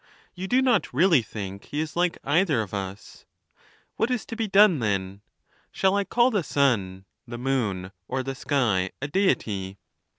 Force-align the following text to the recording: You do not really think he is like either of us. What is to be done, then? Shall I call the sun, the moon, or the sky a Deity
You 0.33 0.47
do 0.47 0.63
not 0.63 0.91
really 0.95 1.21
think 1.21 1.65
he 1.65 1.79
is 1.79 1.95
like 1.95 2.17
either 2.23 2.63
of 2.63 2.73
us. 2.73 3.27
What 3.97 4.09
is 4.09 4.25
to 4.25 4.35
be 4.35 4.47
done, 4.47 4.79
then? 4.79 5.21
Shall 5.71 5.95
I 5.95 6.05
call 6.05 6.31
the 6.31 6.41
sun, 6.41 7.05
the 7.27 7.37
moon, 7.37 7.91
or 8.07 8.23
the 8.23 8.33
sky 8.33 8.89
a 8.99 9.07
Deity 9.07 9.77